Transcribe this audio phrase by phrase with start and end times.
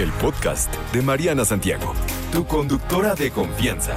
[0.00, 1.92] el podcast de Mariana Santiago,
[2.30, 3.96] tu conductora de confianza.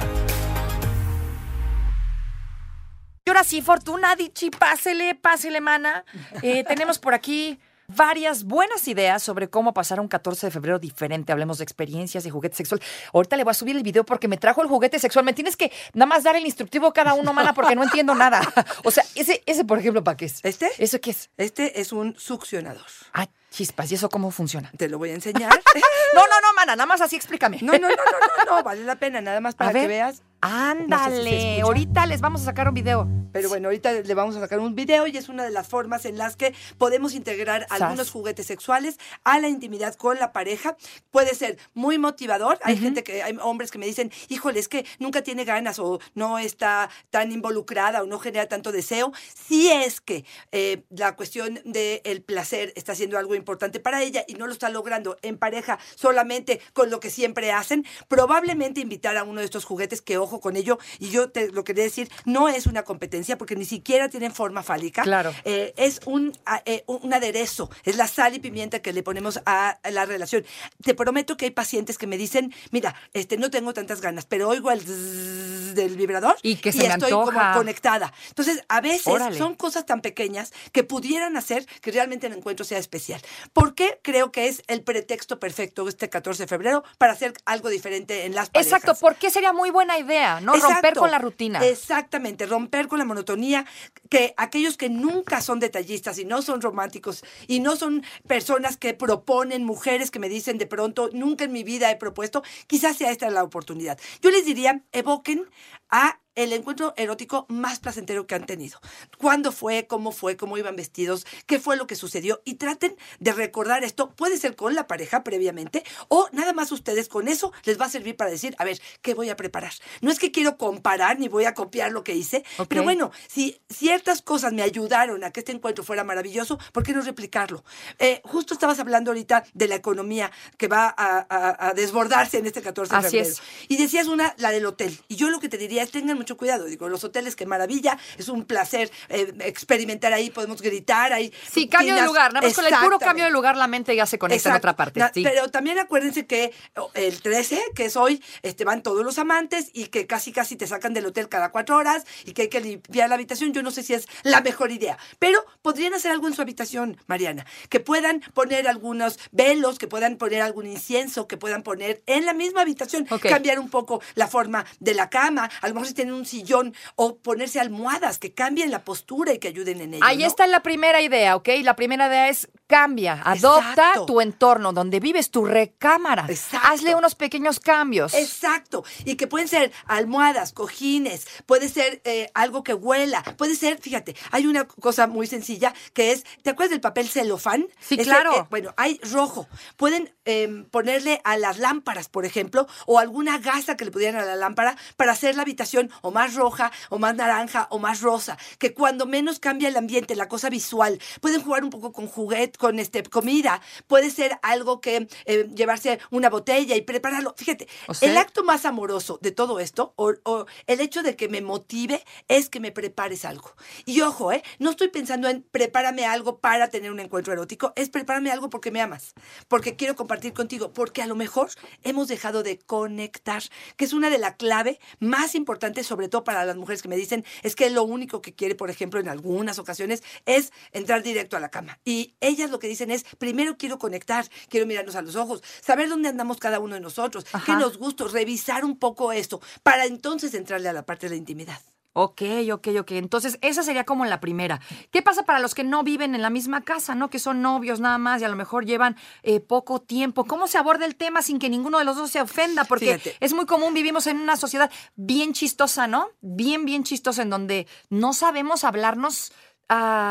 [3.24, 6.04] Y ahora sí, Fortuna, Dichi, pásele, pásele, mana.
[6.42, 7.60] Eh, tenemos por aquí
[7.94, 11.32] varias buenas ideas sobre cómo pasar un 14 de febrero diferente.
[11.32, 12.80] Hablemos de experiencias y juguete sexual.
[13.12, 15.24] Ahorita le voy a subir el video porque me trajo el juguete sexual.
[15.24, 18.40] Me tienes que nada más dar el instructivo cada uno, mana, porque no entiendo nada.
[18.84, 20.40] O sea, ese, ese por ejemplo, ¿para qué es?
[20.42, 20.70] ¿Este?
[20.78, 21.30] ¿Eso qué es?
[21.36, 22.86] Este es un succionador.
[23.12, 24.70] Ah, chispas, ¿y eso cómo funciona?
[24.76, 25.52] Te lo voy a enseñar.
[26.14, 27.58] No, no, no, mana, nada más así explícame.
[27.62, 30.22] No, no, no, no, no, no, vale la pena, nada más para que veas.
[30.44, 33.08] Ándale, ahorita les vamos a sacar un video.
[33.32, 36.04] Pero bueno, ahorita le vamos a sacar un video y es una de las formas
[36.04, 37.80] en las que podemos integrar Sas.
[37.80, 40.76] algunos juguetes sexuales a la intimidad con la pareja.
[41.10, 42.58] Puede ser muy motivador.
[42.62, 46.00] Hay gente que, hay hombres que me dicen, híjole, es que nunca tiene ganas o
[46.14, 49.12] no está tan involucrada o no genera tanto deseo.
[49.34, 54.34] Si es que eh, la cuestión del placer está siendo algo importante para ella y
[54.34, 59.24] no lo está logrando en pareja solamente con lo que siempre hacen, probablemente invitar a
[59.24, 62.48] uno de estos juguetes que ojo con ello y yo te lo quería decir, no
[62.48, 65.02] es una competencia porque ni siquiera tienen forma fálica.
[65.02, 65.32] Claro.
[65.44, 66.32] Eh, es un,
[66.64, 70.44] eh, un aderezo, es la sal y pimienta que le ponemos a, la relación.
[70.82, 74.48] Te prometo que hay pacientes que me dicen, mira, este no tengo tantas ganas, pero
[74.48, 77.32] oigo el del vibrador Y que se me estoy antoja.
[77.32, 78.12] como conectada.
[78.28, 79.38] Entonces, a veces Órale.
[79.38, 83.20] son cosas tan pequeñas que pudieran hacer que realmente el encuentro sea especial.
[83.52, 87.68] ¿Por qué creo que es el pretexto perfecto este 14 de febrero para hacer algo
[87.68, 88.72] diferente en las parejas?
[88.72, 90.54] Exacto, porque sería muy buena idea, ¿no?
[90.54, 91.64] Romper con la rutina.
[91.64, 93.66] Exactamente, romper con la monotonía,
[94.08, 98.94] que aquellos que nunca son detallistas y no son románticos y no son personas que
[98.94, 103.10] proponen, mujeres que me dicen de pronto, nunca en mi vida he propuesto, quizás sea
[103.10, 103.98] esta la oportunidad.
[104.20, 105.46] Yo les diría, evoquen
[105.90, 108.80] a el encuentro erótico más placentero que han tenido.
[109.18, 109.86] ¿Cuándo fue?
[109.86, 110.36] ¿Cómo fue?
[110.36, 111.26] ¿Cómo iban vestidos?
[111.46, 112.40] ¿Qué fue lo que sucedió?
[112.44, 114.10] Y traten de recordar esto.
[114.10, 117.90] Puede ser con la pareja previamente o nada más ustedes con eso les va a
[117.90, 119.72] servir para decir, a ver, ¿qué voy a preparar?
[120.00, 123.60] No es que quiero comparar ni voy a copiar lo que hice, pero bueno, si
[123.68, 127.64] ciertas cosas me ayudaron a que este encuentro fuera maravilloso, ¿por qué no replicarlo?
[127.98, 132.46] Eh, justo estabas hablando ahorita de la economía que va a, a- a desbordarse en
[132.46, 133.34] este 14 de Así febrero.
[133.34, 133.42] es.
[133.68, 134.98] Y decías una, la del hotel.
[135.08, 136.64] Y yo lo que te diría es tengan mucho cuidado.
[136.66, 141.32] Digo, los hoteles, qué maravilla, es un placer eh, experimentar ahí, podemos gritar ahí.
[141.50, 142.32] Sí, cambio de lugar.
[142.32, 144.76] Nada más con el puro cambio de lugar la mente ya se conecta en otra
[144.76, 145.00] parte.
[145.00, 145.22] Na- sí.
[145.22, 149.70] Pero también acuérdense que oh, el 13, que es hoy, este, van todos los amantes
[149.72, 152.60] y que casi casi te sacan del hotel cada cuatro horas y que hay que
[152.60, 153.52] limpiar la habitación.
[153.52, 156.96] Yo no sé si es la mejor idea, pero podrían hacer algo en su habitación,
[157.06, 157.46] Mariana.
[157.68, 162.32] Que puedan poner algunos velos, que puedan poner algún incienso, que puedan poner en la
[162.32, 166.11] misma habitación, cambiar un poco la forma de la cama, a lo mejor si tienen
[166.12, 170.04] un sillón o ponerse almohadas que cambien la postura y que ayuden en ello.
[170.04, 170.26] Ahí ¿no?
[170.26, 171.48] está la primera idea, ¿ok?
[171.62, 174.06] La primera idea es cambia, adopta Exacto.
[174.06, 176.24] tu entorno, donde vives, tu recámara.
[176.26, 176.68] Exacto.
[176.68, 178.14] Hazle unos pequeños cambios.
[178.14, 178.82] Exacto.
[179.04, 184.16] Y que pueden ser almohadas, cojines, puede ser eh, algo que huela, puede ser, fíjate,
[184.30, 187.66] hay una cosa muy sencilla que es, ¿te acuerdas del papel celofán?
[187.78, 188.34] Sí, Ese, claro.
[188.34, 189.46] eh, bueno, hay rojo.
[189.76, 194.24] Pueden em, ponerle a las lámparas, por ejemplo, o alguna gasa que le pudieran a
[194.24, 198.38] la lámpara para hacer la habitación o más roja, o más naranja, o más rosa.
[198.58, 202.58] Que cuando menos cambia el ambiente, la cosa visual, pueden jugar un poco con juguete,
[202.62, 203.60] con este comida.
[203.88, 207.34] Puede ser algo que eh, llevarse una botella y prepararlo.
[207.36, 211.16] Fíjate, O sea- el acto más amoroso de todo esto, o, o el hecho de
[211.16, 213.50] que me motive, es que me prepares algo.
[213.84, 214.44] Y ojo, ¿eh?
[214.60, 218.70] No estoy pensando en prepárame algo para tener un encuentro erótico, es prepárame algo porque
[218.70, 219.12] me amas,
[219.48, 221.50] porque quiero compartir contigo, porque a lo mejor
[221.82, 223.42] hemos dejado de conectar,
[223.76, 226.96] que es una de las clave más importantes, sobre todo para las mujeres que me
[226.96, 231.36] dicen, es que lo único que quiere, por ejemplo, en algunas ocasiones, es entrar directo
[231.36, 231.80] a la cama.
[231.84, 235.88] Y ellas lo que dicen es, primero quiero conectar, quiero mirarnos a los ojos, saber
[235.88, 240.34] dónde andamos cada uno de nosotros, qué nos gusta, revisar un poco esto, para entonces
[240.34, 241.60] entrarle a la parte de la intimidad.
[241.94, 242.92] Ok, ok, ok.
[242.92, 244.60] Entonces, esa sería como la primera.
[244.90, 247.10] ¿Qué pasa para los que no viven en la misma casa, no?
[247.10, 250.24] Que son novios nada más y a lo mejor llevan eh, poco tiempo.
[250.24, 252.64] ¿Cómo se aborda el tema sin que ninguno de los dos se ofenda?
[252.64, 253.16] Porque Fíjate.
[253.20, 256.08] es muy común, vivimos en una sociedad bien chistosa, ¿no?
[256.22, 259.32] Bien, bien chistosa, en donde no sabemos hablarnos.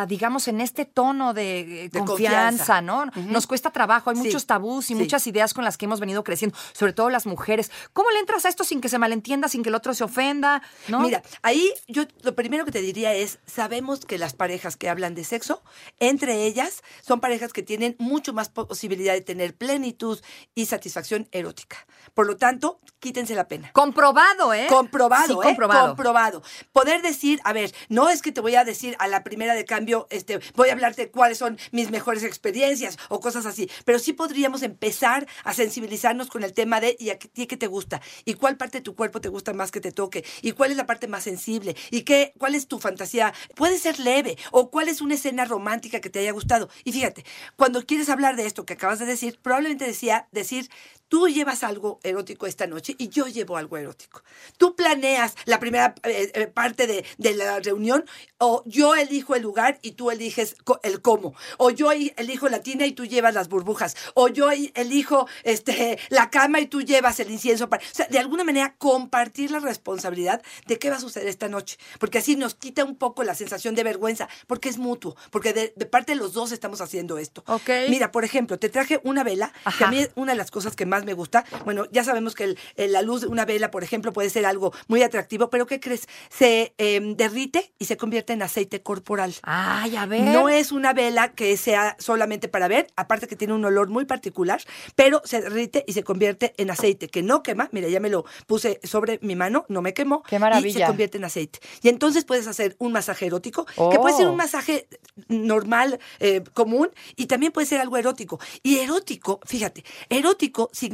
[0.08, 2.82] Digamos, en este tono de, eh, De confianza, confianza.
[2.82, 3.06] ¿no?
[3.32, 4.96] Nos cuesta trabajo, hay Sí, muchos tabús y sí.
[4.96, 7.70] muchas ideas con las que hemos venido creciendo, sobre todo las mujeres.
[7.94, 10.64] ¿Cómo le entras a esto sin que se malentienda, sin que el otro se ofenda?
[10.88, 11.02] ¿no?
[11.02, 15.14] Mira, ahí yo lo primero que te diría es, sabemos que las parejas que hablan
[15.14, 15.62] de sexo,
[16.00, 20.20] entre ellas, son parejas que tienen mucho más posibilidad de tener plenitud
[20.56, 21.78] y satisfacción erótica.
[22.16, 23.72] Por lo tanto, quítense la pena.
[23.74, 24.66] Comprobado, ¿eh?
[24.70, 25.44] Comprobado, Sí, ¿eh?
[25.44, 25.88] comprobado.
[25.90, 26.44] Comprobado.
[26.72, 29.66] Poder decir, a ver, no es que te voy a decir a la primera de
[29.66, 33.70] cambio, este, voy a hablarte cuáles son mis mejores experiencias o cosas así.
[33.86, 37.68] Pero sí podríamos empezar a sensibilizarnos con el tema de, ¿y a ti qué te
[37.68, 38.02] gusta?
[38.26, 40.24] ¿Y cuál parte de tu cuerpo te gusta más que te toque?
[40.42, 41.76] ¿Y cuál es la parte más sensible?
[41.90, 43.34] ¿Y qué, cuál es tu fantasía?
[43.56, 46.70] Puede ser leve o cuál es una escena romántica que te haya gustado.
[46.84, 50.70] Y fíjate, cuando quieres hablar de esto que acabas de decir, probablemente decía decir,
[51.12, 54.24] tú llevas algo erótico esta noche y yo llevo algo erótico.
[54.56, 58.06] Tú planeas la primera eh, eh, parte de, de, la reunión
[58.38, 61.36] o yo elijo el lugar y tú eliges el cómo.
[61.58, 63.98] O yo elijo la tina y tú llevas las burbujas.
[64.14, 67.70] O yo elijo este, la cama y tú llevas el incienso.
[67.70, 71.50] Para, o sea, de alguna manera compartir la responsabilidad de qué va a suceder esta
[71.50, 71.78] noche.
[72.00, 75.74] Porque así nos quita un poco la sensación de vergüenza, porque es mutuo, porque de,
[75.76, 77.44] de parte de los dos estamos haciendo esto.
[77.48, 77.90] Okay.
[77.90, 79.78] Mira, por ejemplo, te traje una vela, Ajá.
[79.78, 81.46] que a mí es una de las cosas que más me gusta.
[81.66, 84.46] Bueno, ya sabemos que el, el, la luz de una vela, por ejemplo, puede ser
[84.46, 86.08] algo muy atractivo, pero ¿qué crees?
[86.30, 89.34] Se eh, derrite y se convierte en aceite corporal.
[89.44, 90.22] Ay, a ver.
[90.22, 94.06] No es una vela que sea solamente para ver, aparte que tiene un olor muy
[94.06, 94.62] particular,
[94.96, 97.70] pero se derrite y se convierte en aceite, que no quema.
[97.72, 100.24] Mira, ya me lo puse sobre mi mano, no me quemó.
[100.24, 100.70] Qué maravilla.
[100.70, 101.60] Y se convierte en aceite.
[101.82, 103.90] Y entonces puedes hacer un masaje erótico, oh.
[103.90, 104.88] que puede ser un masaje
[105.28, 108.40] normal, eh, común, y también puede ser algo erótico.
[108.64, 110.91] Y erótico, fíjate, erótico significa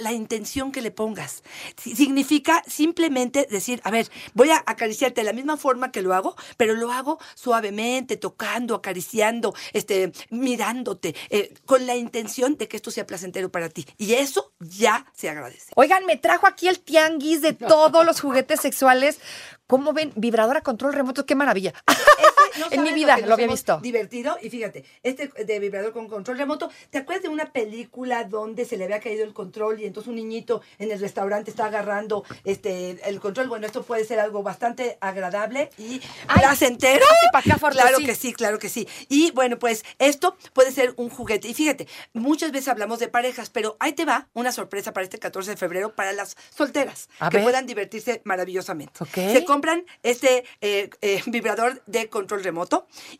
[0.00, 1.42] la intención que le pongas.
[1.76, 6.36] Significa simplemente decir, a ver, voy a acariciarte de la misma forma que lo hago,
[6.56, 12.90] pero lo hago suavemente, tocando, acariciando, este, mirándote, eh, con la intención de que esto
[12.90, 13.86] sea placentero para ti.
[13.96, 15.72] Y eso ya se agradece.
[15.76, 19.20] Oigan, me trajo aquí el tianguis de todos los juguetes sexuales.
[19.66, 20.12] ¿Cómo ven?
[20.16, 21.74] Vibradora control remoto, qué maravilla.
[22.58, 23.78] No en mi vida lo, lo, había visto.
[23.80, 24.36] Divertido.
[24.42, 28.76] Y fíjate, este de vibrador con control remoto, ¿te acuerdas de una película donde se
[28.76, 32.98] le había caído el control y entonces un niñito en el restaurante está agarrando este
[33.08, 33.48] el control?
[33.48, 37.04] Bueno, esto puede ser algo bastante agradable y Ay, placentero.
[37.32, 38.06] Para acá, claro sí.
[38.06, 38.88] que sí, claro que sí.
[39.08, 41.48] Y bueno, pues esto puede ser un juguete.
[41.48, 45.18] Y fíjate, muchas veces hablamos de parejas, pero ahí te va una sorpresa para este
[45.18, 47.44] 14 de febrero para las solteras A que ver.
[47.44, 48.92] puedan divertirse maravillosamente.
[49.14, 52.47] Se compran este eh, eh, vibrador de control remoto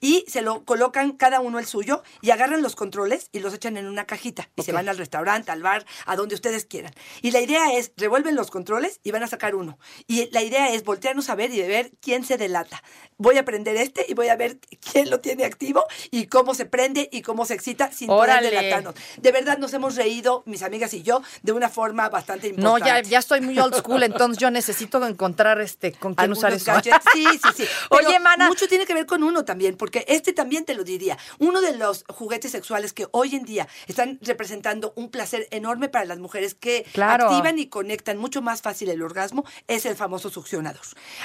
[0.01, 3.77] y se lo colocan cada uno el suyo y agarran los controles y los echan
[3.77, 4.67] en una cajita y Ok.
[4.67, 6.93] se van al restaurante, al bar, a donde ustedes quieran.
[7.23, 9.79] Y la idea es, revuelven los controles y van a sacar uno.
[10.07, 12.83] Y la idea es voltearnos a ver y ver quién se delata.
[13.17, 14.59] Voy a prender este y voy a ver
[14.93, 18.95] quién lo tiene activo y cómo se prende y cómo se excita sin poder delatarnos.
[19.21, 23.03] De verdad nos hemos reído, mis amigas y yo, de una forma bastante No, importante.
[23.05, 26.67] ya, ya estoy muy old school, entonces yo necesito encontrar este con quién usar eso.
[26.73, 27.05] gadgets.
[27.13, 27.65] Sí, sí, sí.
[27.91, 28.49] Pero Oye, mana.
[28.49, 31.19] Mucho tiene que ver con uno también, porque este también te lo diría.
[31.38, 36.05] Uno de los juguetes sexuales que hoy en día están representando un placer enorme para
[36.05, 37.26] las mujeres que Claro.
[37.31, 40.81] activan y conectan mucho más fácil el orgasmo es el famoso succionador.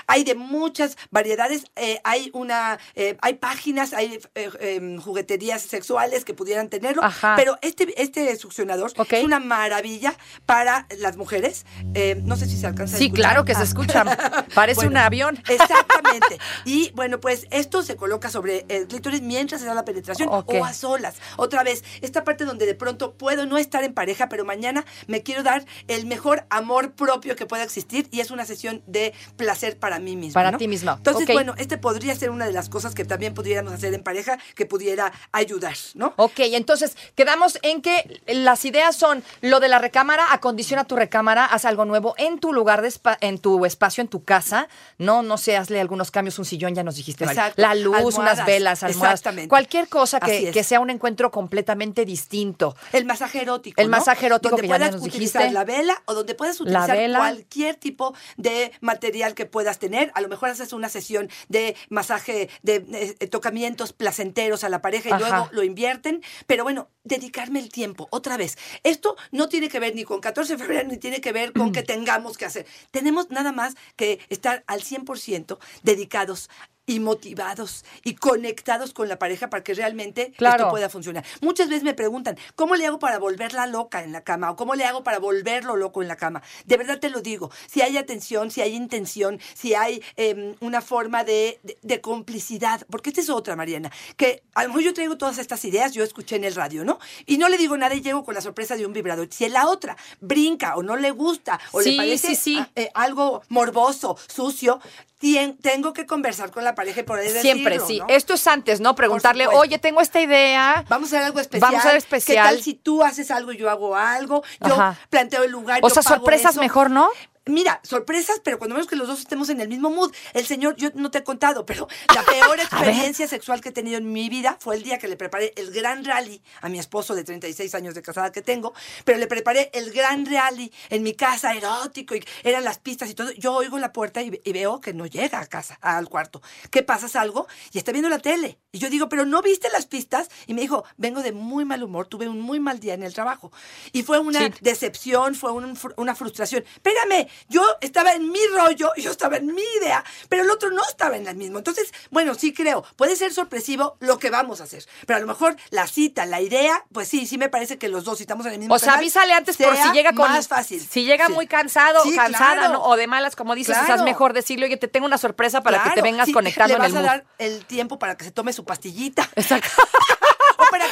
[0.07, 1.65] Hay de muchas variedades.
[1.75, 7.35] eh, hay una, eh, hay páginas, hay eh, em, jugueterías sexuales que pudieran tenerlo, Ajá.
[7.35, 10.15] pero este, este succionador es una maravilla
[10.45, 11.65] para las mujeres.
[11.93, 14.03] Eh, no sé si se alcanza a Sí, claro que se escucha.
[14.55, 15.37] Parece Bueno, un avión.
[15.47, 16.37] Exactamente.
[16.65, 17.47] Y bueno, pues
[17.83, 21.15] se coloca sobre el clítoris mientras se da la penetración o a solas.
[21.37, 25.23] Otra vez, esta parte donde de pronto puedo no estar en pareja, pero mañana me
[25.23, 29.77] quiero dar el mejor amor propio que pueda existir y es una sesión de placer
[29.77, 30.33] para mí misma.
[30.33, 30.57] Para ¿no?
[30.57, 30.95] ti misma.
[30.97, 34.37] Entonces, bueno, este podría ser una de las cosas que también pudiéramos hacer en pareja
[34.55, 36.13] que pudiera ayudar, ¿no?
[36.17, 41.45] Ok, entonces quedamos en que las ideas son lo de la recámara, acondiciona tu recámara,
[41.45, 44.67] haz algo nuevo en tu lugar, de en tu espacio, en tu casa.
[44.97, 47.25] No, no sé, hazle algunos cambios, un sillón, ya nos dijiste.
[47.25, 47.61] Exacto.
[47.63, 49.13] La luz, unas velas, almohadas.
[49.19, 49.49] Exactamente.
[49.49, 50.53] Cualquier cosa que, es.
[50.53, 52.75] que sea un encuentro completamente distinto.
[52.91, 53.81] El masaje erótico.
[53.81, 53.97] El ¿no?
[53.97, 55.53] masaje erótico donde que ya puedas nos utilizar dijiste.
[55.53, 57.19] la vela o donde puedas La utilizar vela.
[57.19, 60.11] cualquier tipo de material que puedas tener.
[60.15, 62.85] A lo mejor haces una sesión de masaje, de
[63.19, 65.19] eh, tocamientos placenteros a la pareja y Ajá.
[65.29, 66.21] luego lo invierten.
[66.47, 68.07] Pero bueno, dedicarme el tiempo.
[68.11, 71.31] Otra vez, esto no tiene que ver ni con 14 de febrero ni tiene que
[71.31, 72.65] ver con que tengamos que hacer.
[72.91, 76.49] Tenemos nada más que estar al 100% dedicados
[76.85, 80.55] y motivados y conectados con la pareja para que realmente Claro.
[80.63, 81.23] esto pueda funcionar.
[81.41, 84.51] Muchas veces me preguntan, ¿cómo le hago para volverla loca en la cama?
[84.51, 86.41] ¿O cómo le hago para volverlo loco en la cama?
[86.65, 90.81] De verdad te lo digo, si hay atención, si hay intención, si hay eh, una
[90.81, 94.93] forma de, de- de complicidad, porque esta es otra, Mariana, que a lo mejor yo
[94.93, 96.99] traigo todas estas ideas, yo escuché en el radio, ¿no?
[97.25, 99.27] Y no le digo nada y llego con la sorpresa de un vibrador.
[99.31, 102.57] Si la otra brinca o no le gusta o Sí, le parece sí, sí.
[102.59, 104.79] ah, eh, algo morboso, sucio,
[105.23, 107.99] tien- tengo que conversar con la pareja y poder Siempre, decirlo, sí.
[107.99, 108.15] ¿no?
[108.15, 108.93] Esto es antes, ¿no?
[108.93, 110.83] Preguntarle, oye, tengo esta idea.
[110.89, 111.71] Vamos a hacer algo especial.
[111.71, 112.45] Vamos a hacer especial.
[112.49, 114.43] ¿Qué tal si tú haces algo y yo hago algo?
[114.59, 114.97] Yo Ajá.
[115.09, 115.79] planteo el lugar.
[115.81, 116.59] O yo sea, pago sorpresas eso?
[116.61, 117.07] mejor, ¿no?
[117.45, 120.13] Mira, sorpresas, pero cuando menos que los dos estemos en el mismo mood.
[120.33, 123.97] El señor, yo no te he contado, pero la peor experiencia sexual que he tenido
[123.97, 127.15] en mi vida fue el día que le preparé el gran rally a mi esposo
[127.15, 128.73] de 36 años de casada que tengo,
[129.03, 133.13] pero le preparé el gran rally en mi casa, erótico, y eran las pistas y
[133.13, 133.31] todo.
[133.33, 136.41] Yo oigo la puerta y, y veo que no llega a casa, al cuarto.
[136.71, 137.09] ¿Qué pasa?
[137.09, 138.62] Salgo y está viendo la tele.
[138.75, 140.29] Y yo digo, pero ¿no viste las pistas?
[140.47, 143.13] Y me dijo, vengo de muy mal humor, tuve un muy mal día en el
[143.13, 143.51] trabajo.
[143.91, 144.51] Y fue una Sí.
[144.61, 146.63] decepción, fue un- una frustración.
[146.73, 150.81] Espérame, yo estaba en mi rollo, yo estaba en mi idea, pero el otro no
[150.89, 151.59] estaba en el mismo.
[151.59, 155.27] Entonces, bueno, sí creo, puede ser sorpresivo lo que vamos a hacer, pero a lo
[155.27, 158.47] mejor la cita, la idea, pues sí, sí me parece que los dos si estamos
[158.47, 160.31] en el mismo O sea, canal, avísale antes por si llega con.
[160.31, 160.81] más fácil.
[160.81, 161.33] Si llega Sí.
[161.33, 162.73] muy cansado, Sí, cansada, claro.
[162.73, 162.83] ¿no?
[162.85, 165.61] O de malas, como dices, o sea, es mejor decirle, oye, te tengo una sorpresa
[165.61, 168.25] para que te vengas conectando le en vas el a dar el tiempo para que
[168.25, 169.27] se tome su pastillita.
[169.35, 169.69] Exacto.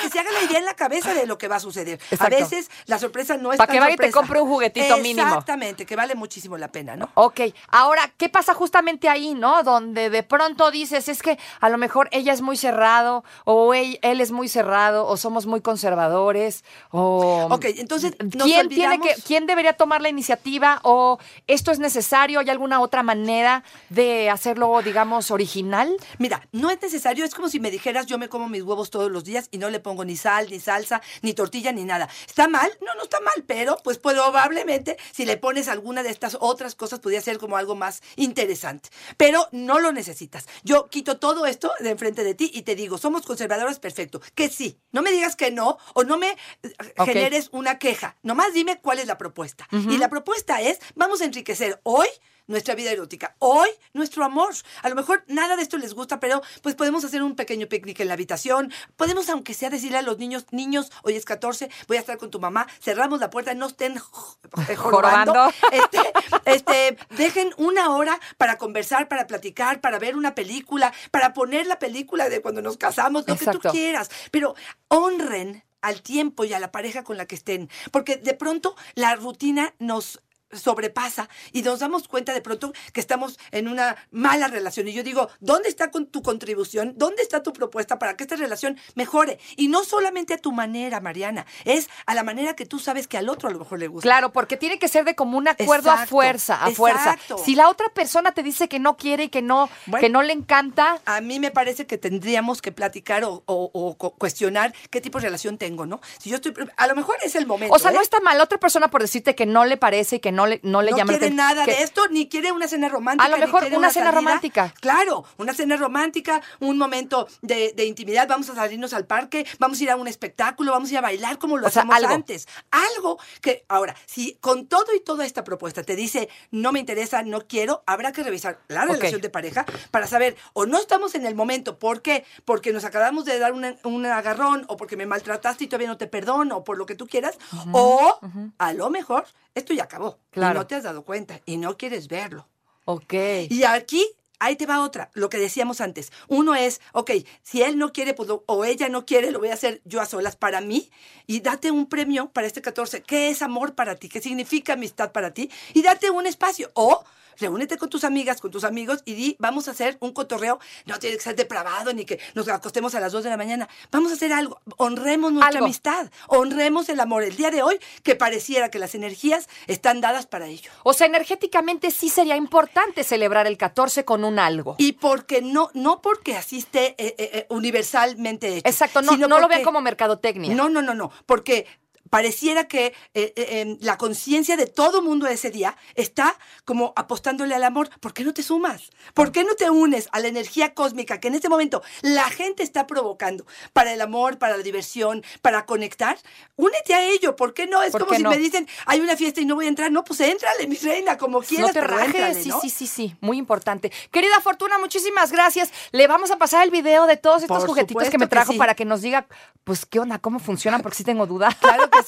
[0.02, 2.00] Para que se haga la idea en la cabeza de lo que va a suceder.
[2.10, 2.26] Exacto.
[2.26, 4.98] A veces la sorpresa no es Pa' tan que vaya y te compre un juguetito
[4.98, 5.28] mínimo.
[5.28, 7.10] Exactamente, que vale muchísimo la pena, ¿no?
[7.16, 9.64] Ok, ahora, ¿qué pasa justamente ahí, no?
[9.64, 14.00] Donde de pronto dices, es que a lo mejor ella es muy cerrado, o él,
[14.02, 17.48] él es muy cerrado, o somos muy conservadores, o...
[17.52, 20.80] Ok, entonces, nos ¿quién, tiene que, ¿quién debería tomar la iniciativa?
[20.84, 22.40] ¿O esto es necesario?
[22.40, 25.96] ¿Hay alguna otra manera de hacerlo, digamos, original?
[26.18, 29.12] Mira, no es necesario, es como si me dijeras yo me como mis huevos todos
[29.12, 32.10] los días y no le pongo ni sal, ni salsa, ni tortilla, ni nada.
[32.28, 32.72] ¿Está mal?
[32.82, 37.00] No, no está mal, pero pues probablemente si le pones alguna de estas otras cosas
[37.00, 38.90] podría ser como algo más interesante.
[39.18, 40.48] Pero no lo necesitas.
[40.64, 44.22] Yo quito todo esto de enfrente de ti y te digo, somos conservadores, perfecto.
[44.36, 46.32] Que sí, no me digas que no o no me
[46.64, 46.74] eh,
[47.06, 48.16] generes una queja.
[48.24, 49.68] Nomás dime cuál es la propuesta.
[49.72, 52.08] Y la propuesta es, vamos a enriquecer hoy
[52.48, 53.36] nuestra vida erótica.
[53.40, 54.54] Hoy, nuestro amor.
[54.82, 58.00] A lo mejor nada de esto les gusta, pero pues podemos hacer un pequeño picnic
[58.00, 58.72] en la habitación.
[58.96, 62.32] Podemos, aunque sea, decirle a los niños, niños, hoy es 14, voy a estar con
[62.32, 64.00] tu mamá, cerramos la puerta, no estén eh,
[64.76, 65.34] jorobando.
[65.34, 65.54] Jorobando.
[65.72, 66.00] Este,
[66.46, 71.80] este, dejen una hora para conversar, para platicar, para ver una película, para poner la
[71.80, 74.10] película de cuando nos casamos, lo que tú quieras.
[74.32, 74.56] Pero
[74.90, 79.16] honren al tiempo y a la pareja con la que estén, porque de pronto la
[79.16, 80.22] rutina nos
[80.54, 84.88] sobrepasa y nos damos cuenta de pronto que estamos en una mala relación.
[84.88, 86.94] Y yo digo, ¿dónde está con tu contribución?
[86.98, 89.40] ¿Dónde está tu propuesta para que esta relación mejore?
[89.58, 93.18] Y no solamente a tu manera, Mariana, es a la manera que tú sabes que
[93.18, 94.08] al otro a lo mejor le gusta.
[94.08, 97.12] Claro, porque tiene que ser de común acuerdo a fuerza, a fuerza.
[97.14, 97.38] exacto.
[97.44, 100.02] Si la otra persona te dice que no quiere y que no, Bueno.
[100.02, 103.96] que no le encanta, A mí me parece que tendríamos que platicar o, o- o
[103.98, 106.02] cu- cuestionar qué tipo de relación tengo, ¿no?
[106.20, 107.74] Si yo estoy, a lo mejor es el momento.
[107.76, 108.04] o sea, no ¿eh?
[108.04, 110.60] está mal la otra persona por decirte que no le parece y que no le,
[110.64, 113.26] no le no llama la quiere nada que- de esto, ni quiere una cena romántica.
[113.26, 114.20] A lo mejor quiere una cena salida.
[114.22, 114.74] romántica.
[114.80, 118.28] Claro, una cena romántica, un momento de, de intimidad.
[118.28, 121.02] Vamos a salirnos al parque, vamos a ir a un espectáculo, vamos a ir a
[121.02, 122.14] bailar como lo O sea, hacíamos algo.
[122.16, 122.48] antes.
[122.72, 127.24] Algo que, ahora, si con todo y toda esta propuesta te dice no me interesa,
[127.24, 131.26] no quiero, habrá que revisar la relación de pareja para saber o no estamos en
[131.26, 131.80] el momento.
[131.80, 132.26] ¿Por qué?
[132.46, 135.98] Porque nos acabamos de dar una- un agarrón o porque me maltrataste y todavía no
[135.98, 137.38] te perdono o por lo que tú quieras.
[137.72, 138.20] o
[138.58, 140.20] a lo mejor esto ya acabó.
[140.32, 140.60] Claro.
[140.60, 142.48] Y no te has dado cuenta y no quieres verlo.
[142.86, 143.14] Ok.
[143.50, 144.06] Y aquí,
[144.40, 146.12] ahí te va otra, lo que decíamos antes.
[146.28, 147.12] Uno es, ok,
[147.44, 150.06] si él no quiere pues, o ella no quiere, lo voy a hacer yo a
[150.06, 150.90] solas para mí
[151.28, 153.04] y date un premio para este 14.
[153.04, 154.10] ¿Qué es amor para ti?
[154.10, 155.50] ¿Qué significa amistad para ti?
[155.74, 156.72] Y date un espacio.
[156.74, 157.04] O
[157.40, 160.60] reúnete con tus amigas, con tus amigos y di, vamos a hacer un cotorreo.
[160.86, 163.70] No tiene que ser depravado ni que nos acostemos a las 2 de la mañana.
[163.92, 164.60] Vamos a hacer algo.
[164.78, 165.66] Honremos nuestra Algo.
[165.66, 166.10] amistad.
[166.28, 167.24] Honremos el amor.
[167.24, 170.70] El día de hoy, que pareciera que las energías están dadas para ello.
[170.84, 174.76] O sea, energéticamente sí sería importante celebrar el 14 con un algo.
[174.78, 178.68] Y porque no, no porque así esté eh, eh, eh, universalmente hecho.
[178.68, 180.54] Exacto, no, lo vean como mercadotecnia.
[180.54, 181.12] No, no, no, no.
[181.26, 181.68] Porque
[182.12, 187.56] pareciera que eh, eh, em, la conciencia de todo mundo ese día está como apostándole
[187.56, 187.90] al amor.
[188.00, 188.92] ¿Por qué no te sumas?
[189.16, 192.64] ¿Por qué no te unes a la energía cósmica que en este momento la gente
[192.64, 196.20] está provocando para el amor, para la diversión, para conectar?
[196.58, 197.36] Únete a ello.
[197.36, 197.82] ¿Por qué no?
[197.82, 198.30] Es ¿Por como si no?
[198.30, 199.90] me dicen, hay una fiesta y no voy a entrar.
[199.90, 201.74] No, pues éntrale, mi reina, como quieras.
[201.74, 202.60] No te pero sí, ¿no?
[202.60, 203.90] sí, sí, sí, muy importante.
[204.12, 205.72] Querida Fortuna, muchísimas gracias.
[205.94, 208.52] Le vamos a pasar el video de todos estos Por juguetitos que me que trajo
[208.52, 208.58] sí.
[208.58, 209.28] para que nos diga,
[209.64, 211.56] pues, qué onda, cómo funcionan, porque sí tengo duda.
[211.62, 212.01] Claro que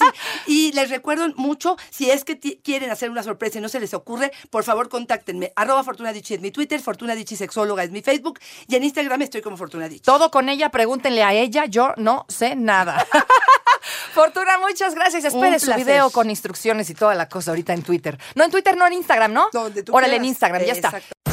[0.48, 3.94] Y les recuerdo mucho, si es que quieren hacer una sorpresa y no se les
[3.94, 5.54] ocurre, por favor contáctenme.
[5.56, 9.22] Arroba Fortuna Dichi es mi Twitter, Fortuna Dichi Sexóloga es mi Facebook y en Instagram
[9.22, 10.04] estoy como Fortuna Dichi.
[10.04, 13.06] Todo con ella, pregúntenle a ella, yo no sé nada.
[14.14, 15.26] Fortuna, muchas gracias.
[15.26, 18.18] Espere su video con instrucciones y toda la cosa ahorita en Twitter.
[18.36, 19.50] No en Twitter, no en Instagram, ¿no?
[19.52, 20.26] Donde tú Órale, en.
[20.26, 20.88] Instagram, ya está.
[20.90, 21.33] Exacto.